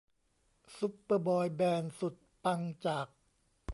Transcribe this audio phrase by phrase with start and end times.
[0.77, 3.07] ซูเปอร์บอยแบนด์สุดปังจาก